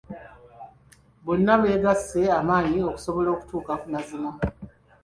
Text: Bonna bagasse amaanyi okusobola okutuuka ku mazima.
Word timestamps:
Bonna 1.25 1.53
bagasse 1.63 2.21
amaanyi 2.39 2.79
okusobola 2.89 3.29
okutuuka 3.35 3.73
ku 3.81 3.87
mazima. 3.93 4.31